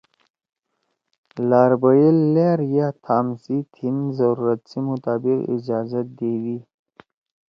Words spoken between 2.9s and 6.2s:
تھام سی تھین ضرورت سی مطابق اجازت